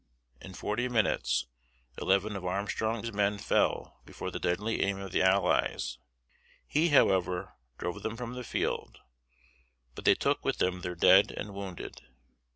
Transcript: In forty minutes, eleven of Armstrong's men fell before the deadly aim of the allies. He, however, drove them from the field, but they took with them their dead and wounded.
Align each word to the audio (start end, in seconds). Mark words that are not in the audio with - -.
In 0.41 0.55
forty 0.55 0.87
minutes, 0.89 1.45
eleven 1.95 2.35
of 2.35 2.43
Armstrong's 2.43 3.13
men 3.13 3.37
fell 3.37 4.01
before 4.03 4.31
the 4.31 4.39
deadly 4.39 4.81
aim 4.81 4.97
of 4.97 5.11
the 5.11 5.21
allies. 5.21 5.99
He, 6.65 6.89
however, 6.89 7.53
drove 7.77 8.01
them 8.01 8.17
from 8.17 8.33
the 8.33 8.43
field, 8.43 8.97
but 9.93 10.03
they 10.05 10.15
took 10.15 10.43
with 10.43 10.57
them 10.57 10.81
their 10.81 10.95
dead 10.95 11.29
and 11.29 11.53
wounded. 11.53 12.01